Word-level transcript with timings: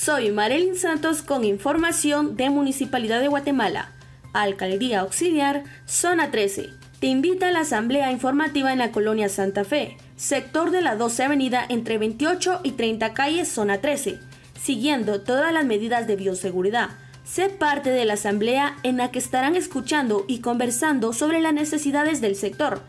Soy 0.00 0.30
Marilyn 0.30 0.76
Santos 0.76 1.22
con 1.22 1.44
información 1.44 2.36
de 2.36 2.50
Municipalidad 2.50 3.18
de 3.18 3.26
Guatemala. 3.26 3.90
Alcaldía 4.32 5.00
Auxiliar, 5.00 5.64
Zona 5.86 6.30
13. 6.30 6.70
Te 7.00 7.08
invita 7.08 7.48
a 7.48 7.50
la 7.50 7.60
asamblea 7.60 8.12
informativa 8.12 8.72
en 8.72 8.78
la 8.78 8.92
colonia 8.92 9.28
Santa 9.28 9.64
Fe, 9.64 9.96
sector 10.14 10.70
de 10.70 10.82
la 10.82 10.94
12 10.94 11.24
Avenida 11.24 11.66
entre 11.68 11.98
28 11.98 12.60
y 12.62 12.72
30 12.72 13.12
calles, 13.12 13.48
Zona 13.48 13.80
13, 13.80 14.20
siguiendo 14.62 15.22
todas 15.22 15.52
las 15.52 15.66
medidas 15.66 16.06
de 16.06 16.14
bioseguridad. 16.14 16.90
Sé 17.24 17.48
parte 17.48 17.90
de 17.90 18.04
la 18.04 18.14
asamblea 18.14 18.76
en 18.84 18.98
la 18.98 19.10
que 19.10 19.18
estarán 19.18 19.56
escuchando 19.56 20.24
y 20.28 20.42
conversando 20.42 21.12
sobre 21.12 21.40
las 21.40 21.54
necesidades 21.54 22.20
del 22.20 22.36
sector. 22.36 22.82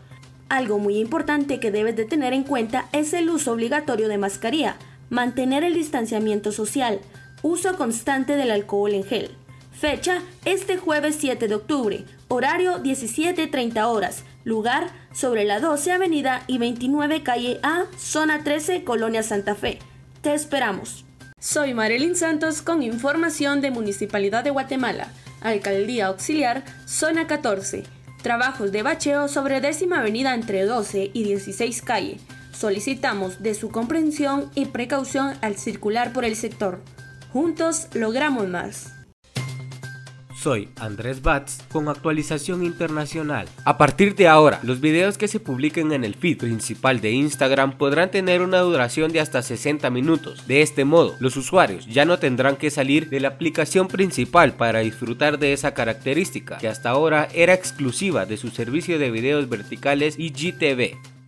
Algo 0.48 0.78
muy 0.78 0.98
importante 0.98 1.58
que 1.58 1.72
debes 1.72 1.96
de 1.96 2.04
tener 2.04 2.32
en 2.34 2.44
cuenta 2.44 2.86
es 2.92 3.12
el 3.14 3.30
uso 3.30 3.50
obligatorio 3.50 4.06
de 4.06 4.18
mascarilla 4.18 4.76
mantener 5.10 5.64
el 5.64 5.74
distanciamiento 5.74 6.52
social, 6.52 7.00
uso 7.42 7.76
constante 7.76 8.36
del 8.36 8.50
alcohol 8.50 8.94
en 8.94 9.04
gel. 9.04 9.30
Fecha, 9.72 10.22
este 10.44 10.76
jueves 10.76 11.16
7 11.18 11.48
de 11.48 11.54
octubre, 11.54 12.04
horario 12.28 12.82
17.30 12.82 13.84
horas, 13.84 14.24
lugar 14.44 14.90
sobre 15.12 15.44
la 15.44 15.60
12 15.60 15.92
Avenida 15.92 16.42
y 16.46 16.58
29 16.58 17.22
Calle 17.22 17.60
A, 17.62 17.84
zona 17.98 18.44
13, 18.44 18.84
Colonia 18.84 19.22
Santa 19.22 19.54
Fe. 19.54 19.78
Te 20.22 20.34
esperamos. 20.34 21.04
Soy 21.38 21.72
Marilyn 21.72 22.14
Santos 22.14 22.60
con 22.60 22.82
información 22.82 23.62
de 23.62 23.70
Municipalidad 23.70 24.44
de 24.44 24.50
Guatemala, 24.50 25.08
Alcaldía 25.40 26.08
Auxiliar, 26.08 26.62
zona 26.84 27.26
14. 27.26 27.84
Trabajos 28.22 28.72
de 28.72 28.82
bacheo 28.82 29.28
sobre 29.28 29.62
décima 29.62 30.00
avenida 30.00 30.34
entre 30.34 30.66
12 30.66 31.10
y 31.14 31.22
16 31.24 31.80
calle. 31.80 32.18
Solicitamos 32.60 33.42
de 33.42 33.54
su 33.54 33.70
comprensión 33.70 34.50
y 34.54 34.66
precaución 34.66 35.32
al 35.40 35.56
circular 35.56 36.12
por 36.12 36.26
el 36.26 36.36
sector. 36.36 36.82
Juntos 37.32 37.88
logramos 37.94 38.48
más. 38.48 38.92
Soy 40.38 40.68
Andrés 40.78 41.22
Batz 41.22 41.62
con 41.72 41.88
actualización 41.88 42.62
internacional. 42.62 43.48
A 43.64 43.78
partir 43.78 44.14
de 44.14 44.28
ahora, 44.28 44.60
los 44.62 44.82
videos 44.82 45.16
que 45.16 45.26
se 45.26 45.40
publiquen 45.40 45.92
en 45.92 46.04
el 46.04 46.14
feed 46.14 46.36
principal 46.36 47.00
de 47.00 47.12
Instagram 47.12 47.78
podrán 47.78 48.10
tener 48.10 48.42
una 48.42 48.58
duración 48.58 49.10
de 49.10 49.20
hasta 49.20 49.40
60 49.40 49.88
minutos. 49.88 50.46
De 50.46 50.60
este 50.60 50.84
modo, 50.84 51.16
los 51.18 51.38
usuarios 51.38 51.86
ya 51.86 52.04
no 52.04 52.18
tendrán 52.18 52.56
que 52.56 52.70
salir 52.70 53.08
de 53.08 53.20
la 53.20 53.28
aplicación 53.28 53.88
principal 53.88 54.52
para 54.52 54.80
disfrutar 54.80 55.38
de 55.38 55.54
esa 55.54 55.72
característica 55.72 56.58
que 56.58 56.68
hasta 56.68 56.90
ahora 56.90 57.26
era 57.32 57.54
exclusiva 57.54 58.26
de 58.26 58.36
su 58.36 58.50
servicio 58.50 58.98
de 58.98 59.10
videos 59.10 59.48
verticales 59.48 60.18
IGTV. 60.18 61.19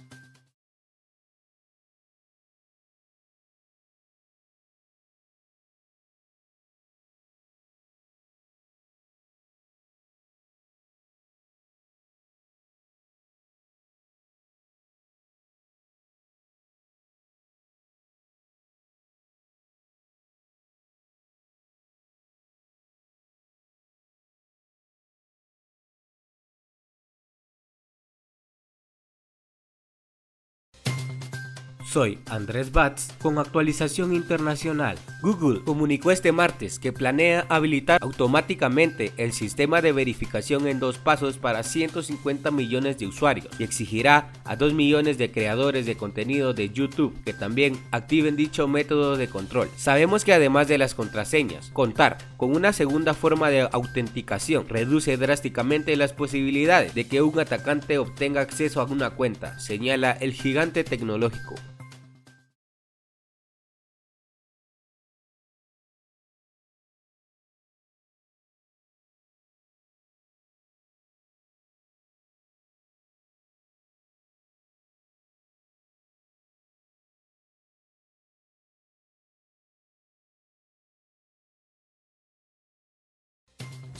Soy 31.92 32.18
Andrés 32.30 32.72
Batz 32.72 33.12
con 33.20 33.38
actualización 33.38 34.14
internacional. 34.14 34.96
Google 35.20 35.60
comunicó 35.62 36.10
este 36.10 36.32
martes 36.32 36.78
que 36.78 36.90
planea 36.90 37.44
habilitar 37.50 38.02
automáticamente 38.02 39.12
el 39.18 39.34
sistema 39.34 39.82
de 39.82 39.92
verificación 39.92 40.66
en 40.68 40.80
dos 40.80 40.96
pasos 40.96 41.36
para 41.36 41.62
150 41.62 42.50
millones 42.50 42.96
de 42.96 43.08
usuarios 43.08 43.46
y 43.58 43.64
exigirá 43.64 44.32
a 44.44 44.56
2 44.56 44.72
millones 44.72 45.18
de 45.18 45.30
creadores 45.30 45.84
de 45.84 45.98
contenido 45.98 46.54
de 46.54 46.70
YouTube 46.70 47.14
que 47.26 47.34
también 47.34 47.78
activen 47.90 48.36
dicho 48.36 48.66
método 48.68 49.18
de 49.18 49.28
control. 49.28 49.68
Sabemos 49.76 50.24
que 50.24 50.32
además 50.32 50.68
de 50.68 50.78
las 50.78 50.94
contraseñas, 50.94 51.68
contar 51.74 52.16
con 52.38 52.56
una 52.56 52.72
segunda 52.72 53.12
forma 53.12 53.50
de 53.50 53.68
autenticación 53.70 54.66
reduce 54.66 55.18
drásticamente 55.18 55.94
las 55.96 56.14
posibilidades 56.14 56.94
de 56.94 57.06
que 57.06 57.20
un 57.20 57.38
atacante 57.38 57.98
obtenga 57.98 58.40
acceso 58.40 58.80
a 58.80 58.84
una 58.84 59.10
cuenta, 59.10 59.58
señala 59.60 60.12
el 60.12 60.32
gigante 60.32 60.84
tecnológico. 60.84 61.54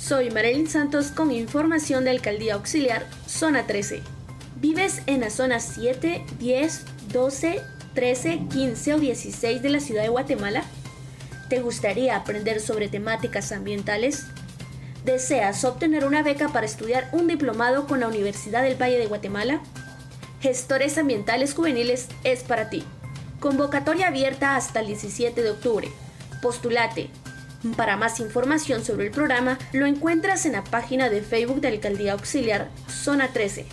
Soy 0.03 0.33
Marilyn 0.33 0.69
Santos 0.69 1.13
con 1.13 1.31
información 1.31 2.03
de 2.03 2.11
Alcaldía 2.11 2.55
Auxiliar, 2.55 3.07
Zona 3.29 3.69
13. 3.69 4.03
¿Vives 4.57 5.01
en 5.07 5.21
la 5.21 5.31
zona 5.31 5.61
7, 5.61 6.25
10, 6.41 6.85
12, 7.13 7.63
13, 7.95 8.41
15 8.51 8.95
o 8.95 8.99
16 8.99 9.63
de 9.63 9.71
la 9.71 9.79
ciudad 9.79 10.03
de 10.03 10.09
Guatemala? 10.09 10.65
¿Te 11.49 11.61
gustaría 11.61 12.17
aprender 12.17 12.61
sobre 12.61 12.89
temáticas 12.89 13.53
ambientales? 13.53 14.27
¿Deseas 15.05 15.65
obtener 15.65 16.05
una 16.05 16.25
beca 16.25 16.49
para 16.49 16.67
estudiar 16.67 17.09
un 17.13 17.29
diplomado 17.29 17.87
con 17.87 18.01
la 18.01 18.09
Universidad 18.09 18.65
del 18.65 18.83
Valle 18.83 18.99
de 18.99 19.07
Guatemala? 19.07 19.61
Gestores 20.41 20.99
Ambientales 20.99 21.55
Juveniles 21.55 22.09
es 22.25 22.43
para 22.43 22.71
ti. 22.71 22.83
Convocatoria 23.39 24.09
abierta 24.09 24.57
hasta 24.57 24.81
el 24.81 24.89
17 24.89 25.41
de 25.41 25.51
octubre. 25.53 25.89
Postulate 26.43 27.09
para 27.77 27.97
más 27.97 28.19
información 28.19 28.84
sobre 28.84 29.06
el 29.06 29.12
programa, 29.12 29.59
lo 29.73 29.87
encuentras 29.87 30.47
en 30.47 30.53
la 30.53 30.65
página 30.65 31.09
de 31.09 31.23
Facebook 31.23 31.61
de 31.61 31.69
Alcaldía 31.69 32.12
Auxiliar, 32.12 32.69
Zona 32.89 33.28
13. 33.28 33.67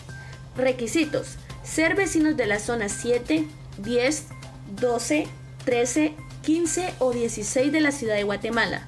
Requisitos. 0.56 1.38
Ser 1.64 1.96
vecinos 1.96 2.38
de 2.38 2.46
la 2.46 2.60
zona 2.60 2.90
7, 2.90 3.48
10, 3.80 4.26
12, 4.80 5.28
13, 5.66 6.14
15 6.44 6.94
o 7.00 7.14
16 7.14 7.72
de 7.72 7.82
la 7.82 7.92
ciudad 7.92 8.16
de 8.16 8.24
Guatemala. 8.24 8.88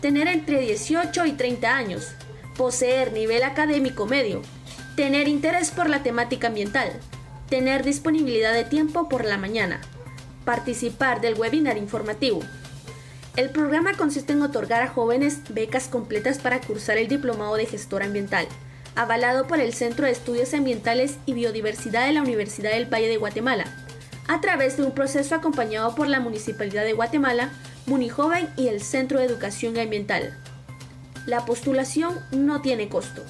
Tener 0.00 0.28
entre 0.28 0.60
18 0.60 1.26
y 1.26 1.32
30 1.32 1.74
años. 1.74 2.12
Poseer 2.56 3.12
nivel 3.12 3.44
académico 3.44 4.06
medio. 4.06 4.42
Tener 4.96 5.28
interés 5.28 5.70
por 5.70 5.88
la 5.88 6.02
temática 6.02 6.48
ambiental. 6.48 6.92
Tener 7.48 7.84
disponibilidad 7.84 8.52
de 8.52 8.64
tiempo 8.64 9.08
por 9.08 9.24
la 9.24 9.38
mañana. 9.38 9.80
Participar 10.44 11.20
del 11.20 11.34
webinar 11.34 11.78
informativo. 11.78 12.40
El 13.34 13.48
programa 13.48 13.94
consiste 13.94 14.34
en 14.34 14.42
otorgar 14.42 14.82
a 14.82 14.88
jóvenes 14.88 15.38
becas 15.48 15.88
completas 15.88 16.38
para 16.38 16.60
cursar 16.60 16.98
el 16.98 17.08
Diplomado 17.08 17.54
de 17.54 17.64
Gestor 17.64 18.02
Ambiental, 18.02 18.46
avalado 18.94 19.46
por 19.46 19.58
el 19.58 19.72
Centro 19.72 20.04
de 20.04 20.12
Estudios 20.12 20.52
Ambientales 20.52 21.16
y 21.24 21.32
Biodiversidad 21.32 22.06
de 22.06 22.12
la 22.12 22.20
Universidad 22.20 22.72
del 22.72 22.92
Valle 22.92 23.08
de 23.08 23.16
Guatemala, 23.16 23.64
a 24.28 24.42
través 24.42 24.76
de 24.76 24.82
un 24.82 24.92
proceso 24.92 25.34
acompañado 25.34 25.94
por 25.94 26.08
la 26.08 26.20
Municipalidad 26.20 26.84
de 26.84 26.92
Guatemala, 26.92 27.50
Munijoven 27.86 28.50
y 28.58 28.68
el 28.68 28.82
Centro 28.82 29.18
de 29.18 29.24
Educación 29.24 29.78
Ambiental. 29.78 30.38
La 31.24 31.46
postulación 31.46 32.14
no 32.32 32.60
tiene 32.60 32.90
costo. 32.90 33.22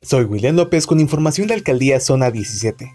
Soy 0.00 0.24
William 0.24 0.54
López 0.54 0.86
con 0.86 1.00
información 1.00 1.48
de 1.48 1.54
Alcaldía 1.54 1.98
Zona 1.98 2.30
17. 2.30 2.92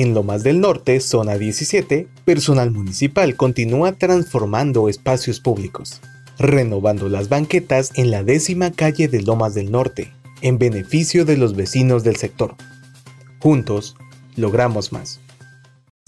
En 0.00 0.14
Lomas 0.14 0.44
del 0.44 0.60
Norte, 0.60 1.00
zona 1.00 1.36
17, 1.36 2.06
personal 2.24 2.70
municipal 2.70 3.34
continúa 3.34 3.90
transformando 3.90 4.88
espacios 4.88 5.40
públicos, 5.40 6.00
renovando 6.38 7.08
las 7.08 7.28
banquetas 7.28 7.90
en 7.96 8.12
la 8.12 8.22
décima 8.22 8.70
calle 8.70 9.08
de 9.08 9.22
Lomas 9.22 9.54
del 9.54 9.72
Norte, 9.72 10.12
en 10.40 10.56
beneficio 10.56 11.24
de 11.24 11.36
los 11.36 11.56
vecinos 11.56 12.04
del 12.04 12.14
sector. 12.14 12.54
Juntos, 13.40 13.96
logramos 14.36 14.92
más. 14.92 15.18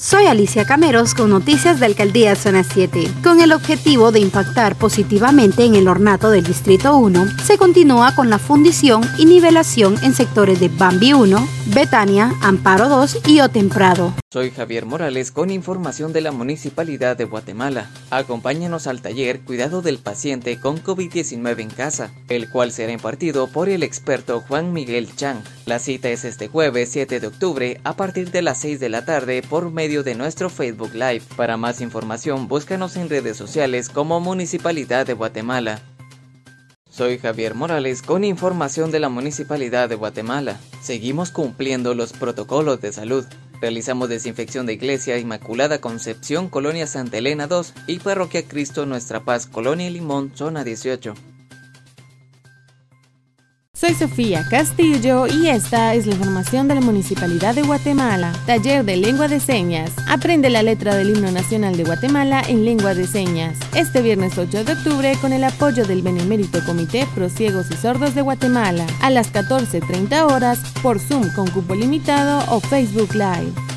Soy 0.00 0.24
Alicia 0.24 0.64
Cameros 0.64 1.12
con 1.12 1.28
noticias 1.28 1.78
de 1.78 1.84
Alcaldía 1.84 2.34
Zona 2.34 2.64
7. 2.64 3.06
Con 3.22 3.42
el 3.42 3.52
objetivo 3.52 4.12
de 4.12 4.20
impactar 4.20 4.74
positivamente 4.74 5.66
en 5.66 5.74
el 5.74 5.88
ornato 5.88 6.30
del 6.30 6.42
Distrito 6.42 6.96
1, 6.96 7.26
se 7.44 7.58
continúa 7.58 8.14
con 8.14 8.30
la 8.30 8.38
fundición 8.38 9.02
y 9.18 9.26
nivelación 9.26 10.02
en 10.02 10.14
sectores 10.14 10.58
de 10.58 10.70
Bambi 10.70 11.12
1, 11.12 11.46
Betania, 11.66 12.32
Amparo 12.40 12.88
2 12.88 13.18
y 13.26 13.40
Otemprado. 13.40 14.14
Soy 14.32 14.52
Javier 14.52 14.86
Morales 14.86 15.32
con 15.32 15.50
información 15.50 16.12
de 16.12 16.20
la 16.20 16.30
Municipalidad 16.30 17.16
de 17.16 17.24
Guatemala. 17.24 17.90
Acompáñanos 18.10 18.86
al 18.86 19.02
taller 19.02 19.40
Cuidado 19.40 19.82
del 19.82 19.98
paciente 19.98 20.60
con 20.60 20.80
COVID-19 20.80 21.58
en 21.58 21.68
casa, 21.68 22.12
el 22.28 22.48
cual 22.48 22.70
será 22.70 22.92
impartido 22.92 23.48
por 23.48 23.68
el 23.68 23.82
experto 23.82 24.40
Juan 24.40 24.72
Miguel 24.72 25.08
Chang. 25.16 25.42
La 25.66 25.80
cita 25.80 26.10
es 26.10 26.24
este 26.24 26.46
jueves 26.46 26.90
7 26.92 27.18
de 27.18 27.26
octubre 27.26 27.80
a 27.82 27.96
partir 27.96 28.30
de 28.30 28.42
las 28.42 28.58
6 28.60 28.78
de 28.78 28.88
la 28.88 29.04
tarde 29.04 29.42
por 29.42 29.72
medio 29.72 30.04
de 30.04 30.14
nuestro 30.14 30.48
Facebook 30.48 30.94
Live. 30.94 31.22
Para 31.36 31.56
más 31.56 31.80
información, 31.80 32.46
búscanos 32.46 32.94
en 32.94 33.08
redes 33.08 33.36
sociales 33.36 33.88
como 33.88 34.20
Municipalidad 34.20 35.08
de 35.08 35.14
Guatemala. 35.14 35.82
Soy 36.88 37.18
Javier 37.18 37.56
Morales 37.56 38.00
con 38.00 38.22
información 38.22 38.92
de 38.92 39.00
la 39.00 39.08
Municipalidad 39.08 39.88
de 39.88 39.96
Guatemala. 39.96 40.60
Seguimos 40.80 41.32
cumpliendo 41.32 41.96
los 41.96 42.12
protocolos 42.12 42.80
de 42.80 42.92
salud. 42.92 43.26
Realizamos 43.60 44.08
desinfección 44.08 44.66
de 44.66 44.72
Iglesia 44.72 45.18
Inmaculada 45.18 45.80
Concepción, 45.80 46.48
Colonia 46.48 46.86
Santa 46.86 47.18
Elena 47.18 47.46
2 47.46 47.74
y 47.86 47.98
Parroquia 47.98 48.46
Cristo 48.46 48.86
Nuestra 48.86 49.20
Paz, 49.20 49.46
Colonia 49.46 49.90
Limón, 49.90 50.32
zona 50.34 50.64
18. 50.64 51.14
Soy 53.90 54.08
Sofía 54.08 54.46
Castillo 54.48 55.26
y 55.26 55.48
esta 55.48 55.94
es 55.94 56.06
la 56.06 56.14
información 56.14 56.68
de 56.68 56.76
la 56.76 56.80
Municipalidad 56.80 57.56
de 57.56 57.62
Guatemala. 57.62 58.32
Taller 58.46 58.84
de 58.84 58.96
Lengua 58.96 59.26
de 59.26 59.40
Señas. 59.40 59.90
Aprende 60.08 60.48
la 60.48 60.62
letra 60.62 60.94
del 60.94 61.10
himno 61.10 61.32
nacional 61.32 61.76
de 61.76 61.82
Guatemala 61.82 62.40
en 62.46 62.64
lengua 62.64 62.94
de 62.94 63.04
señas. 63.08 63.58
Este 63.74 64.00
viernes 64.00 64.38
8 64.38 64.62
de 64.62 64.74
octubre 64.74 65.16
con 65.20 65.32
el 65.32 65.42
apoyo 65.42 65.84
del 65.86 66.02
Benemérito 66.02 66.64
Comité 66.64 67.04
Pro 67.16 67.28
Ciegos 67.28 67.68
y 67.72 67.74
Sordos 67.74 68.14
de 68.14 68.22
Guatemala 68.22 68.86
a 69.02 69.10
las 69.10 69.32
14.30 69.32 70.30
horas 70.30 70.60
por 70.84 71.00
Zoom 71.00 71.28
con 71.34 71.50
cupo 71.50 71.74
limitado 71.74 72.44
o 72.54 72.60
Facebook 72.60 73.12
Live. 73.14 73.69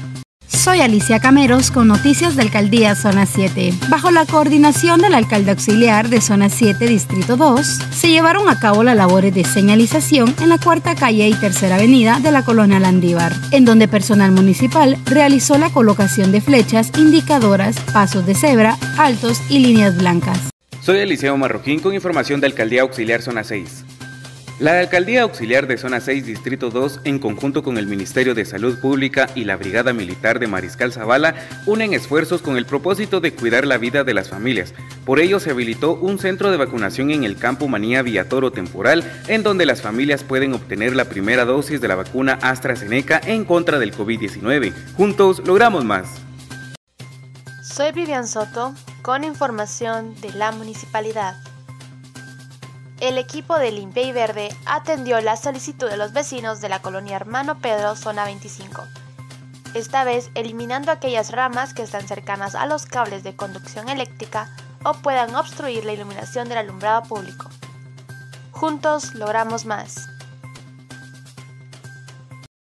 Soy 0.53 0.79
Alicia 0.79 1.19
Cameros 1.19 1.71
con 1.71 1.89
noticias 1.89 2.35
de 2.35 2.44
Alcaldía 2.44 2.95
Zona 2.95 3.25
7. 3.25 3.73
Bajo 3.89 4.11
la 4.11 4.25
coordinación 4.25 5.01
del 5.01 5.13
alcalde 5.15 5.51
auxiliar 5.51 6.07
de 6.07 6.21
Zona 6.21 6.47
7, 6.47 6.88
Distrito 6.88 7.35
2, 7.35 7.65
se 7.91 8.11
llevaron 8.11 8.47
a 8.47 8.59
cabo 8.59 8.83
las 8.83 8.95
labores 8.95 9.33
de 9.33 9.44
señalización 9.44 10.33
en 10.41 10.50
la 10.50 10.59
cuarta 10.59 10.95
calle 10.95 11.27
y 11.27 11.33
tercera 11.33 11.75
avenida 11.75 12.19
de 12.21 12.31
la 12.31 12.45
colonia 12.45 12.79
Landívar, 12.79 13.33
en 13.51 13.65
donde 13.65 13.89
personal 13.89 14.31
municipal 14.31 14.97
realizó 15.05 15.57
la 15.57 15.69
colocación 15.69 16.31
de 16.31 16.39
flechas 16.39 16.91
indicadoras, 16.97 17.77
pasos 17.91 18.25
de 18.25 18.35
cebra, 18.35 18.77
altos 18.97 19.41
y 19.50 19.59
líneas 19.59 19.97
blancas. 19.97 20.39
Soy 20.81 21.00
Eliseo 21.00 21.35
Marroquín 21.35 21.79
con 21.79 21.94
información 21.94 22.39
de 22.39 22.47
Alcaldía 22.47 22.83
Auxiliar 22.83 23.21
Zona 23.21 23.44
6. 23.44 23.85
La 24.59 24.79
Alcaldía 24.79 25.23
Auxiliar 25.23 25.65
de 25.65 25.77
Zona 25.79 26.00
6, 26.00 26.27
Distrito 26.27 26.69
2, 26.69 27.01
en 27.05 27.17
conjunto 27.17 27.63
con 27.63 27.79
el 27.79 27.88
Ministerio 27.88 28.35
de 28.35 28.45
Salud 28.45 28.79
Pública 28.79 29.27
y 29.33 29.45
la 29.45 29.57
Brigada 29.57 29.94
Militar 29.94 30.39
de 30.39 30.45
Mariscal 30.45 30.94
Zavala, 30.94 31.33
unen 31.65 31.94
esfuerzos 31.94 32.44
con 32.44 32.55
el 32.55 32.67
propósito 32.67 33.19
de 33.19 33.33
cuidar 33.33 33.65
la 33.65 33.79
vida 33.79 34.03
de 34.03 34.13
las 34.13 34.29
familias. 34.29 34.75
Por 35.05 35.19
ello 35.19 35.39
se 35.39 35.50
habilitó 35.50 35.95
un 35.95 36.19
centro 36.19 36.51
de 36.51 36.57
vacunación 36.57 37.09
en 37.09 37.23
el 37.23 37.35
campo 37.35 37.67
Manía 37.67 38.03
Villatoro 38.03 38.51
Temporal, 38.51 39.03
en 39.27 39.41
donde 39.41 39.65
las 39.65 39.81
familias 39.81 40.23
pueden 40.23 40.53
obtener 40.53 40.95
la 40.95 41.05
primera 41.05 41.45
dosis 41.45 41.81
de 41.81 41.88
la 41.88 41.95
vacuna 41.95 42.38
AstraZeneca 42.44 43.19
en 43.25 43.45
contra 43.45 43.79
del 43.79 43.91
COVID-19. 43.91 44.71
Juntos 44.95 45.41
logramos 45.47 45.83
más. 45.83 46.21
Soy 47.63 47.91
Vivian 47.91 48.27
Soto 48.27 48.75
con 49.01 49.23
información 49.23 50.13
de 50.21 50.31
la 50.33 50.51
municipalidad 50.51 51.35
el 53.03 53.17
equipo 53.17 53.59
de 53.59 53.69
Limpia 53.69 54.03
y 54.03 54.13
Verde 54.13 54.55
atendió 54.65 55.19
la 55.19 55.35
solicitud 55.35 55.89
de 55.89 55.97
los 55.97 56.13
vecinos 56.13 56.61
de 56.61 56.69
la 56.69 56.81
colonia 56.81 57.17
Hermano 57.17 57.59
Pedro, 57.59 57.97
zona 57.97 58.23
25. 58.23 58.81
Esta 59.73 60.05
vez 60.05 60.31
eliminando 60.35 60.89
aquellas 60.89 61.33
ramas 61.33 61.73
que 61.73 61.81
están 61.81 62.07
cercanas 62.07 62.55
a 62.55 62.65
los 62.65 62.85
cables 62.85 63.23
de 63.23 63.35
conducción 63.35 63.89
eléctrica 63.89 64.55
o 64.85 64.94
puedan 64.94 65.35
obstruir 65.35 65.83
la 65.83 65.91
iluminación 65.91 66.47
del 66.47 66.59
alumbrado 66.59 67.03
público. 67.03 67.50
Juntos 68.51 69.13
logramos 69.15 69.65
más. 69.65 70.12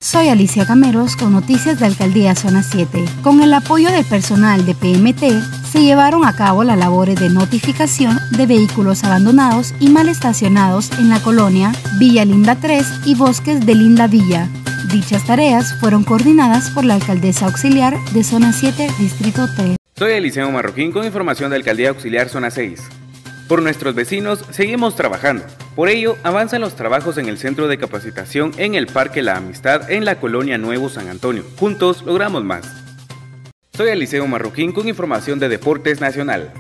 Soy 0.02 0.30
Alicia 0.30 0.66
Cameros 0.66 1.18
con 1.18 1.34
noticias 1.34 1.78
de 1.78 1.86
Alcaldía 1.86 2.34
Zona 2.34 2.64
7. 2.64 3.04
Con 3.22 3.42
el 3.42 3.54
apoyo 3.54 3.92
del 3.92 4.06
personal 4.06 4.66
de 4.66 4.74
PMT, 4.74 5.66
se 5.70 5.82
llevaron 5.82 6.26
a 6.26 6.38
cabo 6.38 6.64
las 6.64 6.78
labores 6.78 7.20
de 7.20 7.28
notificación 7.28 8.18
de 8.32 8.48
vehículos 8.48 9.04
abandonados 9.04 9.76
y 9.82 9.90
mal 9.90 10.08
estacionados 10.08 10.90
en 10.98 11.10
la 11.10 11.22
colonia 11.22 11.74
Villa 12.00 12.24
Linda 12.24 12.56
3 12.56 13.02
y 13.08 13.16
Bosques 13.16 13.66
de 13.66 13.76
Linda 13.76 14.08
Villa. 14.08 14.48
Dichas 14.90 15.26
tareas 15.26 15.78
fueron 15.82 16.06
coordinadas 16.06 16.70
por 16.70 16.86
la 16.86 16.96
alcaldesa 16.96 17.48
auxiliar 17.48 17.98
de 18.14 18.24
Zona 18.24 18.54
7, 18.54 18.88
Distrito 19.00 19.50
3. 19.54 19.76
Soy 19.98 20.14
Eliseo 20.14 20.50
Marroquín 20.50 20.94
con 20.94 21.06
información 21.06 21.50
de 21.50 21.58
Alcaldía 21.58 21.90
Auxiliar 21.90 22.30
Zona 22.30 22.52
6. 22.52 22.80
Por 23.50 23.64
nuestros 23.64 23.96
vecinos 23.96 24.46
seguimos 24.52 24.96
trabajando. 24.96 25.44
Por 25.76 25.90
ello, 25.90 26.18
avanzan 26.22 26.62
los 26.62 26.76
trabajos 26.76 27.18
en 27.18 27.28
el 27.28 27.40
centro 27.40 27.68
de 27.68 27.80
capacitación 27.80 28.52
en 28.58 28.76
el 28.76 28.86
Parque 28.86 29.24
La 29.24 29.38
Amistad 29.38 29.90
en 29.90 30.06
la 30.06 30.20
colonia 30.20 30.60
Nuevo 30.60 30.88
San 30.88 31.08
Antonio. 31.08 31.44
Juntos 31.58 32.04
logramos 32.04 32.44
más. 32.44 32.72
Soy 33.74 33.90
Eliseo 33.90 34.28
Marroquín 34.28 34.72
con 34.72 34.88
información 34.88 35.40
de 35.40 35.50
Deportes 35.50 36.00
Nacional. 36.00 36.54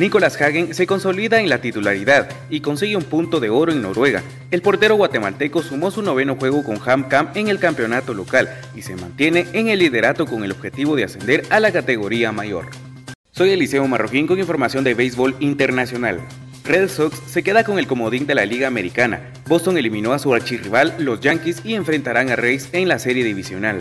Nicolás 0.00 0.40
Hagen 0.42 0.74
se 0.74 0.84
consolida 0.84 1.40
en 1.40 1.48
la 1.48 1.60
titularidad 1.60 2.28
y 2.50 2.60
consigue 2.60 2.96
un 2.96 3.04
punto 3.04 3.38
de 3.38 3.48
oro 3.48 3.70
en 3.70 3.80
Noruega. 3.80 4.24
El 4.50 4.62
portero 4.62 4.96
guatemalteco 4.96 5.62
sumó 5.62 5.92
su 5.92 6.02
noveno 6.02 6.34
juego 6.34 6.64
con 6.64 6.80
HamCam 6.84 7.28
en 7.36 7.46
el 7.46 7.60
campeonato 7.60 8.14
local 8.14 8.48
y 8.74 8.82
se 8.82 8.96
mantiene 8.96 9.46
en 9.52 9.68
el 9.68 9.78
liderato 9.78 10.26
con 10.26 10.42
el 10.42 10.50
objetivo 10.50 10.96
de 10.96 11.04
ascender 11.04 11.44
a 11.50 11.60
la 11.60 11.70
categoría 11.70 12.32
mayor. 12.32 12.66
Soy 13.34 13.48
Eliseo 13.48 13.88
Marroquín 13.88 14.26
con 14.26 14.38
información 14.38 14.84
de 14.84 14.92
béisbol 14.92 15.36
internacional. 15.40 16.20
Red 16.64 16.90
Sox 16.90 17.18
se 17.26 17.42
queda 17.42 17.64
con 17.64 17.78
el 17.78 17.86
comodín 17.86 18.26
de 18.26 18.34
la 18.34 18.44
Liga 18.44 18.66
Americana. 18.66 19.32
Boston 19.48 19.78
eliminó 19.78 20.12
a 20.12 20.18
su 20.18 20.34
archirrival, 20.34 20.94
los 20.98 21.20
Yankees, 21.20 21.62
y 21.64 21.72
enfrentarán 21.72 22.28
a 22.28 22.36
Rays 22.36 22.68
en 22.72 22.88
la 22.88 22.98
serie 22.98 23.24
divisional. 23.24 23.78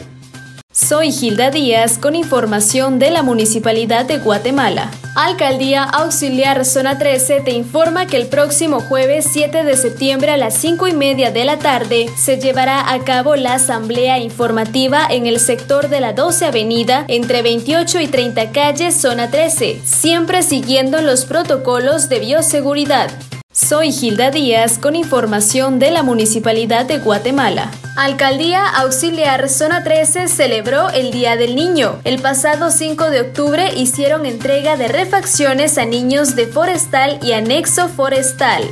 Soy 0.74 1.12
Gilda 1.12 1.52
Díaz 1.52 1.98
con 1.98 2.16
información 2.16 2.98
de 2.98 3.12
la 3.12 3.24
Municipalidad 3.24 4.06
de 4.06 4.20
Guatemala. 4.20 4.90
Alcaldía 5.18 5.84
Auxiliar 5.84 6.64
Zona 6.64 6.98
13 6.98 7.42
te 7.42 7.52
informa 7.52 8.08
que 8.08 8.16
el 8.16 8.28
próximo 8.28 8.80
jueves 8.80 9.28
7 9.34 9.66
de 9.66 9.76
septiembre 9.76 10.32
a 10.32 10.38
las 10.38 10.54
5 10.54 10.88
y 10.88 10.94
media 10.94 11.30
de 11.30 11.44
la 11.44 11.60
tarde 11.60 12.10
se 12.16 12.40
llevará 12.40 12.94
a 12.94 13.00
cabo 13.04 13.36
la 13.36 13.56
asamblea 13.56 14.20
informativa 14.20 15.06
en 15.10 15.28
el 15.28 15.42
sector 15.42 15.90
de 15.90 16.00
la 16.00 16.14
12 16.14 16.46
Avenida 16.46 17.04
entre 17.10 17.42
28 17.42 18.00
y 18.00 18.08
30 18.08 18.52
calles 18.54 18.96
Zona 18.96 19.30
13, 19.30 19.82
siempre 19.84 20.42
siguiendo 20.42 21.02
los 21.02 21.26
protocolos 21.26 22.08
de 22.08 22.20
bioseguridad. 22.20 23.12
Soy 23.53 23.92
Gilda 23.92 24.31
Díaz 24.31 24.77
con 24.77 24.95
información 24.95 25.77
de 25.77 25.92
la 25.92 26.03
Municipalidad 26.03 26.86
de 26.86 27.00
Guatemala. 27.00 27.69
Alcaldía 27.98 28.65
Auxiliar 28.65 29.50
Zona 29.50 29.83
13 29.83 30.30
celebró 30.30 30.89
el 30.89 31.12
Día 31.12 31.36
del 31.36 31.56
Niño. 31.56 32.00
El 32.06 32.21
pasado 32.21 32.71
5 32.71 33.09
de 33.09 33.19
octubre 33.19 33.74
hicieron 33.75 34.25
entrega 34.25 34.77
de 34.77 34.88
refacciones 34.88 35.77
a 35.77 35.83
niños 35.83 36.38
de 36.38 36.48
Forestal 36.48 37.19
y 37.21 37.33
Anexo 37.33 37.89
Forestal. 37.89 38.63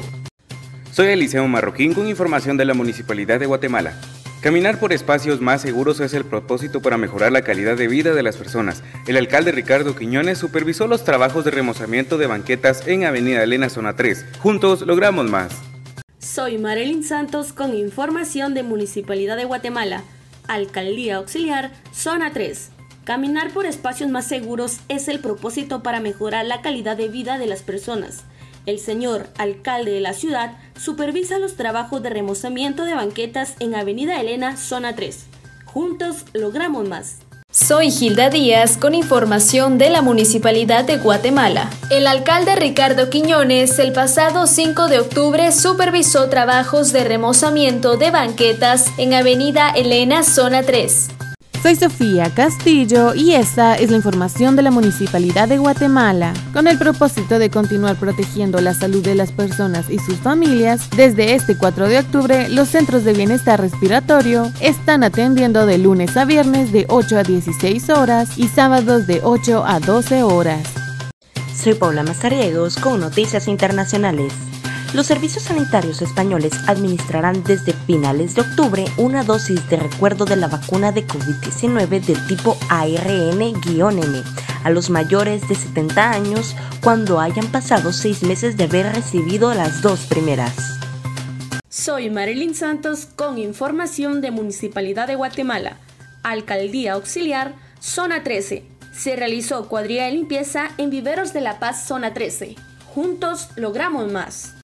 Soy 0.93 1.07
Eliseo 1.07 1.45
Marroquín 1.49 1.93
con 1.93 2.07
información 2.07 2.55
de 2.55 2.63
la 2.63 2.73
Municipalidad 2.73 3.37
de 3.37 3.47
Guatemala. 3.47 3.99
Caminar 4.41 4.79
por 4.79 4.93
espacios 4.93 5.41
más 5.41 5.61
seguros 5.61 5.99
es 5.99 6.13
el 6.13 6.23
propósito 6.23 6.81
para 6.81 6.97
mejorar 6.97 7.29
la 7.33 7.41
calidad 7.41 7.75
de 7.75 7.89
vida 7.89 8.13
de 8.13 8.23
las 8.23 8.37
personas. 8.37 8.83
El 9.05 9.17
alcalde 9.17 9.51
Ricardo 9.51 9.97
Quiñones 9.97 10.37
supervisó 10.37 10.87
los 10.87 11.03
trabajos 11.03 11.43
de 11.43 11.51
remozamiento 11.51 12.17
de 12.17 12.27
banquetas 12.27 12.87
en 12.87 13.03
Avenida 13.03 13.43
Elena 13.43 13.67
Zona 13.67 13.97
3. 13.97 14.25
Juntos 14.39 14.83
logramos 14.83 15.29
más. 15.29 15.51
Soy 16.19 16.57
Marilyn 16.57 17.03
Santos 17.03 17.51
con 17.51 17.75
información 17.75 18.53
de 18.53 18.63
Municipalidad 18.63 19.35
de 19.35 19.43
Guatemala, 19.43 20.03
Alcaldía 20.47 21.17
Auxiliar, 21.17 21.73
Zona 21.91 22.31
3. 22.31 22.69
Caminar 23.03 23.51
por 23.51 23.65
espacios 23.65 24.09
más 24.09 24.25
seguros 24.25 24.79
es 24.87 25.09
el 25.09 25.19
propósito 25.19 25.83
para 25.83 25.99
mejorar 25.99 26.45
la 26.45 26.61
calidad 26.61 26.95
de 26.95 27.09
vida 27.09 27.39
de 27.39 27.47
las 27.47 27.61
personas. 27.61 28.23
El 28.65 28.79
señor 28.79 29.27
alcalde 29.37 29.91
de 29.91 30.01
la 30.01 30.13
ciudad 30.13 30.57
supervisa 30.79 31.39
los 31.39 31.55
trabajos 31.55 32.01
de 32.03 32.09
remozamiento 32.09 32.85
de 32.85 32.95
banquetas 32.95 33.55
en 33.59 33.75
Avenida 33.75 34.19
Elena, 34.19 34.57
zona 34.57 34.95
3. 34.95 35.25
Juntos 35.65 36.25
logramos 36.33 36.87
más. 36.87 37.19
Soy 37.51 37.89
Gilda 37.89 38.29
Díaz 38.29 38.77
con 38.77 38.93
información 38.93 39.79
de 39.79 39.89
la 39.89 40.03
Municipalidad 40.03 40.85
de 40.85 40.97
Guatemala. 40.97 41.67
El 41.89 42.05
alcalde 42.05 42.55
Ricardo 42.55 43.09
Quiñones 43.09 43.79
el 43.79 43.91
pasado 43.91 44.45
5 44.45 44.87
de 44.87 44.99
octubre 44.99 45.51
supervisó 45.51 46.29
trabajos 46.29 46.93
de 46.93 47.03
remozamiento 47.03 47.97
de 47.97 48.11
banquetas 48.11 48.91
en 48.99 49.15
Avenida 49.15 49.71
Elena, 49.71 50.21
zona 50.23 50.61
3. 50.61 51.09
Soy 51.61 51.75
Sofía 51.75 52.33
Castillo 52.33 53.13
y 53.13 53.33
esta 53.33 53.75
es 53.75 53.89
la 53.91 53.97
información 53.97 54.55
de 54.55 54.61
la 54.61 54.71
Municipalidad 54.71 55.49
de 55.49 55.57
Guatemala. 55.57 56.33
Con 56.53 56.67
el 56.67 56.77
propósito 56.77 57.37
de 57.37 57.49
continuar 57.49 57.97
protegiendo 57.97 58.61
la 58.61 58.73
salud 58.73 59.03
de 59.03 59.13
las 59.13 59.33
personas 59.33 59.89
y 59.89 59.99
sus 59.99 60.15
familias, 60.15 60.89
desde 60.95 61.35
este 61.35 61.57
4 61.57 61.89
de 61.89 61.99
octubre 61.99 62.47
los 62.47 62.69
centros 62.69 63.03
de 63.03 63.11
bienestar 63.11 63.59
respiratorio 63.59 64.49
están 64.61 65.03
atendiendo 65.03 65.65
de 65.65 65.79
lunes 65.79 66.15
a 66.15 66.23
viernes 66.23 66.71
de 66.71 66.85
8 66.87 67.17
a 67.17 67.23
16 67.23 67.89
horas 67.89 68.37
y 68.37 68.47
sábados 68.47 69.05
de 69.05 69.19
8 69.21 69.65
a 69.65 69.81
12 69.81 70.23
horas. 70.23 70.63
Soy 71.53 71.73
Paula 71.73 72.03
Mazariegos 72.03 72.77
con 72.77 73.01
Noticias 73.01 73.49
Internacionales. 73.49 74.31
Los 74.93 75.05
servicios 75.05 75.43
sanitarios 75.43 76.01
españoles 76.01 76.53
administrarán 76.65 77.43
desde 77.43 77.73
finales 77.73 78.33
de 78.33 78.41
octubre 78.41 78.85
una 78.97 79.23
dosis 79.23 79.69
de 79.69 79.77
recuerdo 79.77 80.25
de 80.25 80.35
la 80.35 80.47
vacuna 80.47 80.91
de 80.91 81.05
COVID-19 81.05 82.01
del 82.01 82.27
tipo 82.27 82.57
ARN-M 82.69 83.53
a 84.63 84.69
los 84.71 84.89
mayores 84.89 85.47
de 85.47 85.53
70 85.53 86.11
años 86.11 86.55
cuando 86.81 87.19
hayan 87.19 87.45
pasado 87.51 87.93
seis 87.93 88.23
meses 88.23 88.57
de 88.57 88.63
haber 88.63 88.91
recibido 88.93 89.53
las 89.53 89.83
dos 89.83 90.07
primeras. 90.07 90.79
Soy 91.69 92.09
Marilyn 92.09 92.55
Santos 92.55 93.07
con 93.15 93.37
información 93.37 94.21
de 94.21 94.31
Municipalidad 94.31 95.07
de 95.07 95.15
Guatemala, 95.15 95.77
Alcaldía 96.23 96.93
Auxiliar, 96.93 97.53
Zona 97.79 98.23
13. 98.23 98.63
Se 98.91 99.15
realizó 99.15 99.69
cuadrilla 99.69 100.05
de 100.05 100.13
limpieza 100.13 100.71
en 100.79 100.89
Viveros 100.89 101.31
de 101.31 101.41
la 101.41 101.59
Paz, 101.59 101.87
Zona 101.87 102.15
13. 102.15 102.55
Juntos 102.93 103.49
logramos 103.55 104.11
más. 104.11 104.58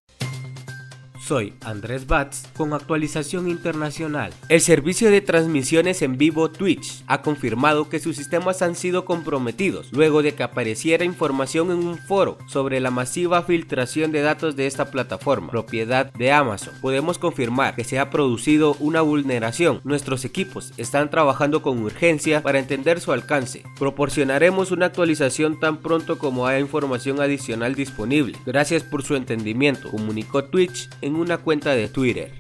Soy 1.26 1.56
Andrés 1.62 2.06
Batz 2.06 2.44
con 2.56 2.74
actualización 2.74 3.50
internacional. 3.50 4.32
El 4.48 4.62
servicio 4.62 5.10
de 5.10 5.22
transmisiones 5.22 6.04
en 6.04 6.20
vivo 6.20 6.52
Twitch 6.52 7.04
ha 7.08 7.24
confirmado 7.24 7.90
que 7.90 8.00
sus 8.00 8.16
sistemas 8.16 8.62
han 8.62 8.76
sido 8.76 9.06
comprometidos 9.06 9.92
luego 9.92 10.22
de 10.22 10.36
que 10.36 10.44
apareciera 10.44 11.04
información 11.04 11.72
en 11.72 11.80
un 11.80 11.98
foro 11.98 12.38
sobre 12.46 12.80
la 12.80 12.92
masiva 12.92 13.42
filtración 13.42 14.12
de 14.12 14.22
datos 14.22 14.56
de 14.56 14.68
esta 14.68 14.92
plataforma, 14.92 15.50
propiedad 15.50 16.14
de 16.14 16.32
Amazon. 16.32 16.76
Podemos 16.80 17.18
confirmar 17.18 17.76
que 17.76 17.86
se 17.86 17.98
ha 17.98 18.12
producido 18.12 18.76
una 18.80 19.02
vulneración. 19.02 19.82
Nuestros 19.84 20.26
equipos 20.26 20.74
están 20.78 21.10
trabajando 21.10 21.64
con 21.64 21.82
urgencia 21.82 22.44
para 22.44 22.60
entender 22.60 23.00
su 23.00 23.12
alcance. 23.12 23.64
Proporcionaremos 23.80 24.70
una 24.70 24.86
actualización 24.86 25.60
tan 25.60 25.78
pronto 25.78 26.20
como 26.20 26.46
haya 26.46 26.60
información 26.60 27.20
adicional 27.20 27.74
disponible. 27.74 28.38
Gracias 28.46 28.84
por 28.84 29.02
su 29.02 29.16
entendimiento, 29.16 29.90
comunicó 29.90 30.44
Twitch 30.44 30.88
en 31.02 31.15
una 31.20 31.38
cuenta 31.38 31.76
de 31.76 31.88
Twitter. 31.90 32.32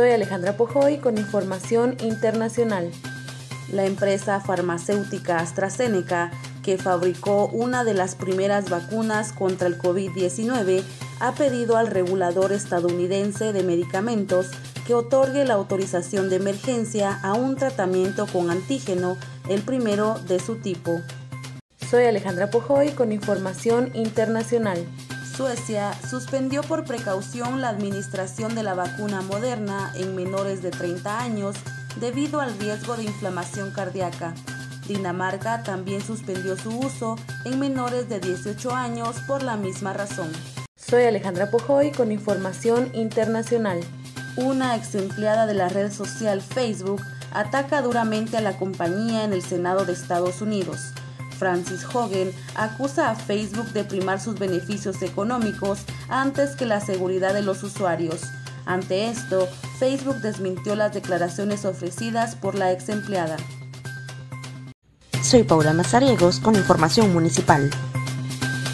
Soy 0.00 0.12
Alejandra 0.12 0.56
Pojoy 0.56 0.98
con 0.98 1.18
información 1.18 1.96
internacional. 2.00 2.90
La 3.70 3.84
empresa 3.84 4.40
farmacéutica 4.40 5.40
AstraZeneca 5.40 6.30
que 6.62 6.78
fabricó 6.78 7.46
una 7.48 7.84
de 7.84 7.94
las 7.94 8.14
primeras 8.14 8.70
vacunas 8.70 9.32
contra 9.32 9.66
el 9.66 9.78
COVID-19, 9.78 10.82
ha 11.20 11.32
pedido 11.32 11.76
al 11.76 11.88
regulador 11.88 12.52
estadounidense 12.52 13.52
de 13.52 13.62
medicamentos 13.62 14.48
que 14.86 14.94
otorgue 14.94 15.44
la 15.44 15.54
autorización 15.54 16.30
de 16.30 16.36
emergencia 16.36 17.18
a 17.22 17.34
un 17.34 17.56
tratamiento 17.56 18.26
con 18.26 18.50
antígeno, 18.50 19.16
el 19.48 19.62
primero 19.62 20.18
de 20.26 20.40
su 20.40 20.56
tipo. 20.56 21.00
Soy 21.90 22.04
Alejandra 22.04 22.50
Pojoy 22.50 22.90
con 22.90 23.12
información 23.12 23.90
internacional. 23.94 24.86
Suecia 25.36 25.92
suspendió 26.08 26.62
por 26.62 26.84
precaución 26.84 27.60
la 27.60 27.68
administración 27.68 28.54
de 28.54 28.62
la 28.62 28.74
vacuna 28.74 29.22
moderna 29.22 29.92
en 29.96 30.14
menores 30.14 30.62
de 30.62 30.70
30 30.70 31.20
años 31.20 31.56
debido 31.98 32.40
al 32.40 32.56
riesgo 32.58 32.96
de 32.96 33.04
inflamación 33.04 33.70
cardíaca. 33.72 34.34
Dinamarca 34.90 35.62
también 35.62 36.02
suspendió 36.02 36.56
su 36.56 36.76
uso 36.76 37.14
en 37.44 37.60
menores 37.60 38.08
de 38.08 38.18
18 38.18 38.74
años 38.74 39.20
por 39.28 39.44
la 39.44 39.56
misma 39.56 39.92
razón. 39.92 40.32
Soy 40.74 41.04
Alejandra 41.04 41.48
Pojoy 41.48 41.92
con 41.92 42.10
información 42.10 42.90
internacional. 42.92 43.78
Una 44.36 44.74
ex 44.74 44.96
empleada 44.96 45.46
de 45.46 45.54
la 45.54 45.68
red 45.68 45.92
social 45.92 46.42
Facebook 46.42 47.00
ataca 47.32 47.82
duramente 47.82 48.36
a 48.36 48.40
la 48.40 48.58
compañía 48.58 49.22
en 49.22 49.32
el 49.32 49.42
Senado 49.42 49.84
de 49.84 49.92
Estados 49.92 50.42
Unidos. 50.42 50.92
Francis 51.38 51.84
Hogan 51.84 52.32
acusa 52.56 53.10
a 53.10 53.14
Facebook 53.14 53.68
de 53.72 53.84
primar 53.84 54.20
sus 54.20 54.40
beneficios 54.40 55.02
económicos 55.02 55.82
antes 56.08 56.56
que 56.56 56.66
la 56.66 56.80
seguridad 56.80 57.32
de 57.32 57.42
los 57.42 57.62
usuarios. 57.62 58.22
Ante 58.66 59.08
esto, 59.08 59.48
Facebook 59.78 60.16
desmintió 60.16 60.74
las 60.74 60.92
declaraciones 60.92 61.64
ofrecidas 61.64 62.34
por 62.34 62.56
la 62.56 62.72
ex 62.72 62.88
empleada. 62.88 63.36
Soy 65.30 65.44
Paula 65.44 65.72
Mazariegos 65.72 66.40
con 66.40 66.56
información 66.56 67.12
municipal. 67.12 67.70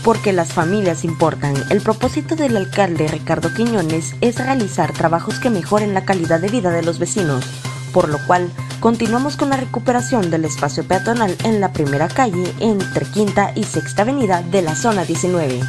Porque 0.02 0.32
las 0.32 0.54
familias 0.54 1.04
importan, 1.04 1.54
el 1.68 1.82
propósito 1.82 2.34
del 2.34 2.56
alcalde 2.56 3.08
Ricardo 3.08 3.52
Quiñones 3.52 4.14
es 4.22 4.38
realizar 4.38 4.94
trabajos 4.94 5.38
que 5.38 5.50
mejoren 5.50 5.92
la 5.92 6.06
calidad 6.06 6.40
de 6.40 6.48
vida 6.48 6.70
de 6.70 6.82
los 6.82 6.98
vecinos, 6.98 7.44
por 7.92 8.08
lo 8.08 8.18
cual 8.26 8.50
continuamos 8.80 9.36
con 9.36 9.50
la 9.50 9.58
recuperación 9.58 10.30
del 10.30 10.46
espacio 10.46 10.82
peatonal 10.82 11.36
en 11.44 11.60
la 11.60 11.74
primera 11.74 12.08
calle 12.08 12.50
entre 12.58 13.04
Quinta 13.04 13.52
y 13.54 13.64
Sexta 13.64 14.00
Avenida 14.00 14.40
de 14.40 14.62
la 14.62 14.74
zona 14.76 15.04
19. 15.04 15.60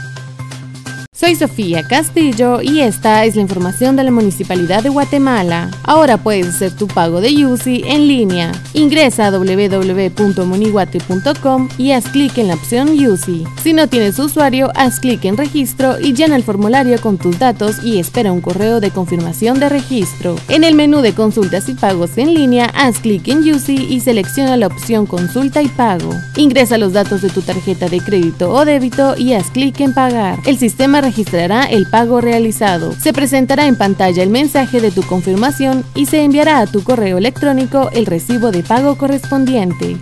Soy 1.20 1.36
Sofía 1.36 1.82
Castillo 1.82 2.62
y 2.62 2.82
esta 2.82 3.26
es 3.26 3.36
la 3.36 3.42
información 3.42 3.96
de 3.96 4.04
la 4.04 4.12
Municipalidad 4.12 4.84
de 4.84 4.90
Guatemala. 4.90 5.72
Ahora 5.82 6.18
puedes 6.18 6.48
hacer 6.48 6.74
tu 6.74 6.86
pago 6.86 7.22
de 7.22 7.44
UCI 7.44 7.86
en 7.88 8.08
línea. 8.08 8.52
Ingresa 8.74 9.26
a 9.26 9.32
www.moniguate.com 9.32 11.70
y 11.80 11.94
haz 11.94 12.06
clic 12.10 12.38
en 12.38 12.50
la 12.50 12.54
opción 12.54 12.90
UCI. 12.90 13.46
Si 13.64 13.74
no 13.74 13.90
tienes 13.90 14.20
usuario, 14.20 14.72
haz 14.76 15.00
clic 15.00 15.26
en 15.26 15.38
registro 15.38 16.00
y 16.00 16.14
llena 16.14 16.36
el 16.36 16.44
formulario 16.44 17.02
con 17.02 17.18
tus 17.18 17.40
datos 17.40 17.84
y 17.84 17.98
espera 17.98 18.32
un 18.32 18.42
correo 18.42 18.80
de 18.80 18.92
confirmación 18.92 19.60
de 19.60 19.70
registro. 19.70 20.36
En 20.50 20.64
el 20.64 20.76
menú 20.76 21.02
de 21.02 21.16
consultas 21.16 21.68
y 21.68 21.74
pagos 21.74 22.16
en 22.20 22.36
línea, 22.36 22.72
haz 22.76 23.00
clic 23.00 23.28
en 23.28 23.40
UCI 23.40 23.88
y 23.90 24.02
selecciona 24.02 24.56
la 24.56 24.68
opción 24.68 25.08
consulta 25.08 25.64
y 25.64 25.68
pago. 25.68 26.12
Ingresa 26.36 26.78
los 26.78 26.94
datos 26.94 27.24
de 27.24 27.30
tu 27.30 27.42
tarjeta 27.42 27.90
de 27.90 28.02
crédito 28.02 28.52
o 28.52 28.66
débito 28.66 29.16
y 29.18 29.34
haz 29.34 29.50
clic 29.50 29.80
en 29.80 29.96
pagar. 29.96 30.38
El 30.46 30.60
sistema 30.60 31.07
registrará 31.08 31.64
el 31.64 31.90
pago 31.90 32.20
realizado. 32.20 32.92
Se 32.92 33.14
presentará 33.14 33.66
en 33.68 33.78
pantalla 33.78 34.22
el 34.24 34.30
mensaje 34.30 34.82
de 34.82 34.92
tu 34.92 35.04
confirmación 35.04 35.86
y 35.96 36.06
se 36.06 36.22
enviará 36.22 36.60
a 36.60 36.68
tu 36.68 36.84
correo 36.84 37.18
electrónico 37.18 37.90
el 37.94 38.06
recibo 38.06 38.52
de 38.52 38.62
pago 38.62 38.98
correspondiente. 38.98 39.96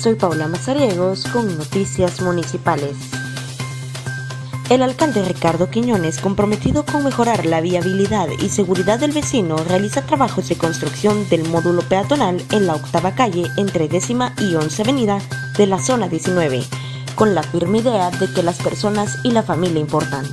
Soy 0.00 0.14
Paula 0.14 0.48
Mazariegos 0.48 1.26
con 1.26 1.54
Noticias 1.58 2.22
Municipales. 2.22 2.96
El 4.70 4.82
alcalde 4.82 5.22
Ricardo 5.22 5.68
Quiñones, 5.68 6.18
comprometido 6.18 6.86
con 6.86 7.04
mejorar 7.04 7.44
la 7.44 7.60
viabilidad 7.60 8.28
y 8.40 8.48
seguridad 8.48 9.00
del 9.00 9.12
vecino, 9.12 9.56
realiza 9.68 10.06
trabajos 10.06 10.48
de 10.48 10.56
construcción 10.56 11.28
del 11.28 11.46
módulo 11.46 11.82
peatonal 11.82 12.42
en 12.52 12.66
la 12.66 12.76
octava 12.76 13.14
calle 13.14 13.48
entre 13.58 13.88
décima 13.88 14.32
y 14.38 14.54
once 14.54 14.80
avenida 14.80 15.18
de 15.58 15.66
la 15.66 15.78
zona 15.78 16.08
19 16.08 16.79
con 17.20 17.34
la 17.34 17.42
firme 17.42 17.80
idea 17.80 18.10
de 18.10 18.32
que 18.32 18.42
las 18.42 18.62
personas 18.62 19.18
y 19.24 19.32
la 19.32 19.42
familia 19.42 19.78
importan. 19.78 20.24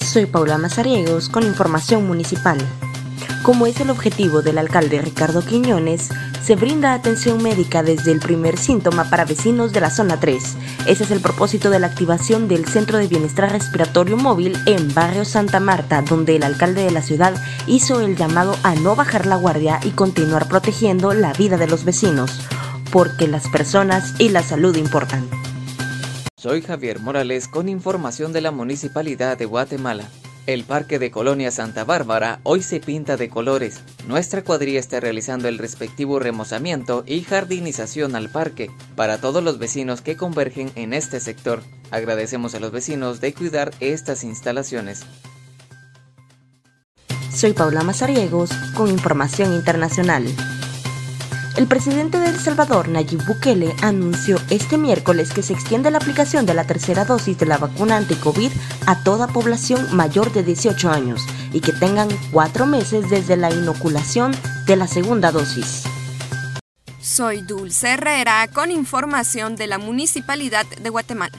Soy 0.00 0.24
Paula 0.24 0.56
Mazariegos 0.56 1.28
con 1.28 1.42
información 1.42 2.06
municipal. 2.06 2.56
Como 3.42 3.66
es 3.66 3.78
el 3.80 3.90
objetivo 3.90 4.40
del 4.40 4.56
alcalde 4.56 5.02
Ricardo 5.02 5.44
Quiñones, 5.44 6.08
se 6.42 6.56
brinda 6.56 6.94
atención 6.94 7.42
médica 7.42 7.82
desde 7.82 8.12
el 8.12 8.20
primer 8.20 8.56
síntoma 8.56 9.10
para 9.10 9.26
vecinos 9.26 9.74
de 9.74 9.82
la 9.82 9.90
zona 9.90 10.18
3. 10.18 10.56
Ese 10.86 11.04
es 11.04 11.10
el 11.10 11.20
propósito 11.20 11.68
de 11.68 11.80
la 11.80 11.88
activación 11.88 12.48
del 12.48 12.64
Centro 12.64 12.96
de 12.96 13.06
Bienestar 13.06 13.52
Respiratorio 13.52 14.16
Móvil 14.16 14.56
en 14.64 14.94
Barrio 14.94 15.26
Santa 15.26 15.60
Marta, 15.60 16.00
donde 16.00 16.36
el 16.36 16.44
alcalde 16.44 16.82
de 16.82 16.92
la 16.92 17.02
ciudad 17.02 17.34
hizo 17.66 18.00
el 18.00 18.16
llamado 18.16 18.56
a 18.62 18.74
no 18.74 18.96
bajar 18.96 19.26
la 19.26 19.36
guardia 19.36 19.80
y 19.84 19.90
continuar 19.90 20.48
protegiendo 20.48 21.12
la 21.12 21.34
vida 21.34 21.58
de 21.58 21.66
los 21.66 21.84
vecinos, 21.84 22.40
porque 22.90 23.28
las 23.28 23.48
personas 23.48 24.14
y 24.18 24.30
la 24.30 24.42
salud 24.42 24.74
importan. 24.76 25.28
Soy 26.44 26.60
Javier 26.60 27.00
Morales 27.00 27.48
con 27.48 27.70
información 27.70 28.34
de 28.34 28.42
la 28.42 28.50
Municipalidad 28.50 29.38
de 29.38 29.46
Guatemala. 29.46 30.06
El 30.46 30.64
Parque 30.64 30.98
de 30.98 31.10
Colonia 31.10 31.50
Santa 31.50 31.84
Bárbara 31.84 32.40
hoy 32.42 32.62
se 32.62 32.80
pinta 32.80 33.16
de 33.16 33.30
colores. 33.30 33.80
Nuestra 34.08 34.44
cuadrilla 34.44 34.78
está 34.78 35.00
realizando 35.00 35.48
el 35.48 35.56
respectivo 35.56 36.18
remozamiento 36.18 37.02
y 37.06 37.22
jardinización 37.22 38.14
al 38.14 38.28
parque 38.28 38.70
para 38.94 39.22
todos 39.22 39.42
los 39.42 39.58
vecinos 39.58 40.02
que 40.02 40.18
convergen 40.18 40.70
en 40.74 40.92
este 40.92 41.18
sector. 41.18 41.62
Agradecemos 41.90 42.54
a 42.54 42.60
los 42.60 42.72
vecinos 42.72 43.22
de 43.22 43.32
cuidar 43.32 43.70
estas 43.80 44.22
instalaciones. 44.22 45.06
Soy 47.34 47.54
Paula 47.54 47.82
Mazariegos 47.82 48.50
con 48.76 48.90
información 48.90 49.54
internacional. 49.54 50.26
El 51.56 51.68
presidente 51.68 52.18
de 52.18 52.30
El 52.30 52.40
Salvador, 52.40 52.88
Nayib 52.88 53.24
Bukele, 53.26 53.76
anunció 53.80 54.38
este 54.50 54.76
miércoles 54.76 55.32
que 55.32 55.42
se 55.44 55.52
extiende 55.52 55.92
la 55.92 55.98
aplicación 55.98 56.46
de 56.46 56.54
la 56.54 56.64
tercera 56.64 57.04
dosis 57.04 57.38
de 57.38 57.46
la 57.46 57.58
vacuna 57.58 57.96
anti-COVID 57.96 58.50
a 58.86 59.04
toda 59.04 59.28
población 59.28 59.94
mayor 59.94 60.32
de 60.32 60.42
18 60.42 60.90
años 60.90 61.24
y 61.52 61.60
que 61.60 61.70
tengan 61.70 62.08
cuatro 62.32 62.66
meses 62.66 63.08
desde 63.08 63.36
la 63.36 63.52
inoculación 63.52 64.32
de 64.66 64.74
la 64.74 64.88
segunda 64.88 65.30
dosis. 65.30 65.84
Soy 67.00 67.42
Dulce 67.42 67.92
Herrera 67.92 68.48
con 68.52 68.72
información 68.72 69.54
de 69.54 69.68
la 69.68 69.78
Municipalidad 69.78 70.66
de 70.66 70.90
Guatemala. 70.90 71.38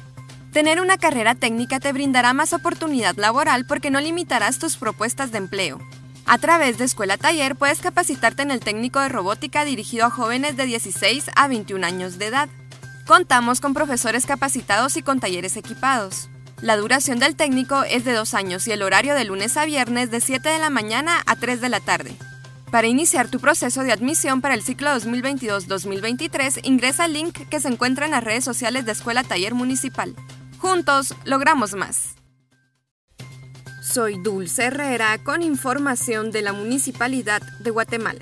Tener 0.53 0.79
una 0.79 0.97
carrera 0.97 1.35
técnica 1.35 1.81
te 1.81 1.91
brindará 1.91 2.31
más 2.31 2.53
oportunidad 2.53 3.17
laboral 3.17 3.65
porque 3.67 3.91
no 3.91 3.99
limitarás 3.99 4.59
tus 4.59 4.77
propuestas 4.77 5.33
de 5.33 5.39
empleo. 5.39 5.81
A 6.27 6.39
través 6.39 6.79
de 6.79 6.85
Escuela 6.85 7.17
Taller 7.17 7.55
puedes 7.55 7.79
capacitarte 7.79 8.41
en 8.41 8.49
el 8.49 8.59
técnico 8.59 8.99
de 8.99 9.09
robótica 9.09 9.63
dirigido 9.63 10.05
a 10.05 10.09
jóvenes 10.09 10.57
de 10.57 10.65
16 10.65 11.29
a 11.35 11.47
21 11.47 11.85
años 11.85 12.17
de 12.17 12.27
edad. 12.27 12.49
Contamos 13.05 13.61
con 13.61 13.75
profesores 13.75 14.25
capacitados 14.25 14.97
y 14.97 15.03
con 15.03 15.19
talleres 15.19 15.55
equipados. 15.55 16.29
La 16.61 16.77
duración 16.77 17.19
del 17.19 17.35
técnico 17.35 17.83
es 17.83 18.05
de 18.05 18.13
dos 18.13 18.33
años 18.33 18.67
y 18.67 18.71
el 18.71 18.81
horario 18.81 19.13
de 19.13 19.23
lunes 19.23 19.55
a 19.55 19.65
viernes 19.65 20.09
de 20.09 20.19
7 20.19 20.49
de 20.49 20.57
la 20.57 20.71
mañana 20.71 21.21
a 21.27 21.35
3 21.35 21.61
de 21.61 21.69
la 21.69 21.79
tarde. 21.79 22.15
Para 22.71 22.87
iniciar 22.87 23.29
tu 23.29 23.39
proceso 23.39 23.83
de 23.83 23.91
admisión 23.91 24.41
para 24.41 24.55
el 24.55 24.63
ciclo 24.63 24.89
2022-2023, 24.95 26.61
ingresa 26.63 27.03
al 27.03 27.13
link 27.13 27.47
que 27.49 27.59
se 27.59 27.67
encuentra 27.67 28.05
en 28.05 28.11
las 28.11 28.23
redes 28.23 28.43
sociales 28.43 28.85
de 28.85 28.93
Escuela 28.93 29.23
Taller 29.23 29.53
Municipal. 29.53 30.15
Juntos 30.57 31.13
logramos 31.23 31.73
más. 31.75 32.14
Soy 33.95 34.17
Dulce 34.17 34.65
Herrera 34.65 35.17
con 35.23 35.41
información 35.41 36.29
de 36.29 36.41
la 36.41 36.51
Municipalidad 36.51 37.41
de 37.59 37.71
Guatemala. 37.71 38.19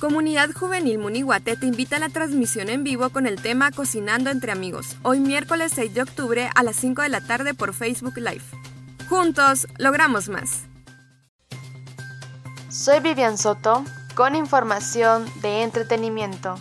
Comunidad 0.00 0.50
Juvenil 0.50 0.98
Munihuate 0.98 1.56
te 1.56 1.66
invita 1.66 1.94
a 1.94 2.00
la 2.00 2.08
transmisión 2.08 2.68
en 2.68 2.82
vivo 2.82 3.08
con 3.10 3.28
el 3.28 3.40
tema 3.40 3.70
Cocinando 3.70 4.30
entre 4.30 4.50
amigos, 4.50 4.96
hoy 5.02 5.20
miércoles 5.20 5.70
6 5.76 5.94
de 5.94 6.02
octubre 6.02 6.50
a 6.52 6.64
las 6.64 6.74
5 6.74 7.02
de 7.02 7.08
la 7.08 7.20
tarde 7.20 7.54
por 7.54 7.72
Facebook 7.72 8.16
Live. 8.16 8.42
Juntos 9.08 9.68
logramos 9.78 10.28
más. 10.28 10.64
Soy 12.68 12.98
Vivian 12.98 13.38
Soto 13.38 13.84
con 14.16 14.34
información 14.34 15.24
de 15.40 15.62
entretenimiento. 15.62 16.56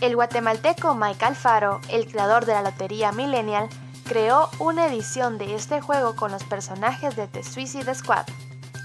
El 0.00 0.16
guatemalteco 0.16 0.96
Mike 0.96 1.24
Alfaro, 1.24 1.80
el 1.90 2.08
creador 2.08 2.44
de 2.44 2.54
la 2.54 2.62
Lotería 2.62 3.12
Millennial, 3.12 3.68
creó 4.08 4.48
una 4.58 4.86
edición 4.86 5.36
de 5.36 5.54
este 5.54 5.80
juego 5.80 6.16
con 6.16 6.32
los 6.32 6.42
personajes 6.42 7.14
de 7.14 7.28
The 7.28 7.44
Suicide 7.44 7.94
Squad, 7.94 8.26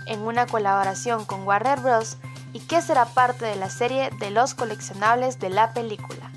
en 0.05 0.19
una 0.19 0.45
colaboración 0.45 1.23
con 1.25 1.47
Warner 1.47 1.79
Bros. 1.79 2.17
y 2.51 2.59
que 2.59 2.81
será 2.81 3.05
parte 3.05 3.45
de 3.45 3.55
la 3.55 3.69
serie 3.69 4.11
de 4.19 4.29
los 4.29 4.53
coleccionables 4.53 5.39
de 5.39 5.49
la 5.49 5.73
película. 5.73 6.31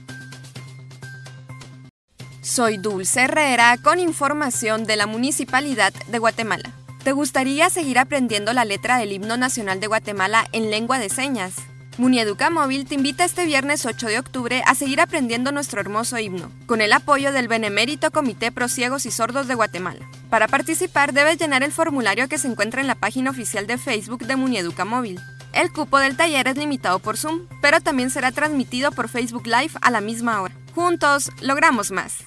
Soy 2.40 2.78
Dulce 2.78 3.25
Herrera 3.25 3.76
con 3.76 3.99
información 3.99 4.85
de 4.85 4.97
la 4.97 5.07
Municipalidad 5.07 5.93
de 6.07 6.19
Guatemala. 6.19 6.71
¿Te 7.02 7.12
gustaría 7.12 7.69
seguir 7.69 7.99
aprendiendo 7.99 8.52
la 8.55 8.64
letra 8.64 8.97
del 8.97 9.12
himno 9.12 9.37
nacional 9.37 9.78
de 9.78 9.88
Guatemala 9.88 10.47
en 10.52 10.71
lengua 10.71 10.99
de 10.99 11.11
señas? 11.11 11.55
Munieduca 11.99 12.50
Móvil 12.50 12.87
te 12.87 12.95
invita 12.95 13.25
este 13.25 13.47
viernes 13.47 13.87
8 13.87 14.09
de 14.09 14.19
octubre 14.19 14.62
a 14.67 14.75
seguir 14.75 15.00
aprendiendo 15.00 15.50
nuestro 15.50 15.81
hermoso 15.81 16.19
himno, 16.19 16.50
con 16.67 16.83
el 16.83 16.93
apoyo 16.93 17.33
del 17.33 17.49
Benemérito 17.49 18.11
Comité 18.11 18.53
Pro 18.53 18.69
Ciegos 18.69 19.07
y 19.07 19.11
Sordos 19.11 19.49
de 19.49 19.55
Guatemala. 19.55 20.07
Para 20.29 20.47
participar 20.47 21.15
debes 21.15 21.38
llenar 21.38 21.62
el 21.62 21.73
formulario 21.73 22.29
que 22.29 22.37
se 22.37 22.49
encuentra 22.49 22.83
en 22.83 22.87
la 22.87 22.97
página 22.97 23.31
oficial 23.31 23.67
de 23.67 23.79
Facebook 23.79 24.26
de 24.26 24.37
Munieduca 24.37 24.85
Móvil. 24.85 25.19
El 25.55 25.73
cupo 25.73 25.99
del 25.99 26.19
taller 26.19 26.47
es 26.49 26.59
limitado 26.59 26.99
por 26.99 27.17
Zoom, 27.17 27.47
pero 27.62 27.81
también 27.81 28.11
será 28.11 28.31
transmitido 28.31 28.93
por 28.93 29.09
Facebook 29.09 29.47
Live 29.47 29.73
a 29.81 29.91
la 29.91 30.03
misma 30.03 30.43
hora. 30.43 30.55
Juntos 30.75 31.31
logramos 31.41 31.93
más. 31.93 32.19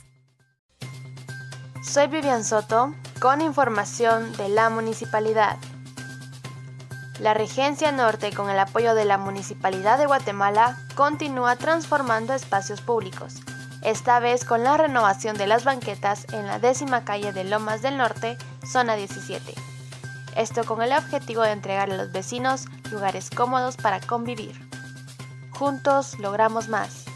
Soy 1.83 2.07
Vivian 2.07 2.43
Soto 2.43 2.95
con 3.19 3.41
información 3.41 4.35
de 4.35 4.49
la 4.49 4.71
municipalidad. 4.71 5.59
La 7.19 7.33
Regencia 7.33 7.91
Norte, 7.91 8.31
con 8.31 8.49
el 8.49 8.57
apoyo 8.57 8.95
de 8.95 9.03
la 9.03 9.17
Municipalidad 9.17 9.97
de 9.97 10.05
Guatemala, 10.05 10.77
continúa 10.95 11.57
transformando 11.57 12.33
espacios 12.33 12.79
públicos, 12.79 13.35
esta 13.81 14.21
vez 14.21 14.45
con 14.45 14.63
la 14.63 14.77
renovación 14.77 15.37
de 15.37 15.45
las 15.45 15.65
banquetas 15.65 16.25
en 16.31 16.47
la 16.47 16.59
décima 16.59 17.03
calle 17.03 17.33
de 17.33 17.43
Lomas 17.43 17.81
del 17.81 17.97
Norte, 17.97 18.37
zona 18.65 18.95
17. 18.95 19.53
Esto 20.37 20.63
con 20.63 20.81
el 20.81 20.93
objetivo 20.93 21.41
de 21.41 21.51
entregar 21.51 21.91
a 21.91 21.97
los 21.97 22.13
vecinos 22.13 22.67
lugares 22.89 23.29
cómodos 23.29 23.75
para 23.75 23.99
convivir. 23.99 24.57
Juntos 25.51 26.17
logramos 26.19 26.69
más. 26.69 27.08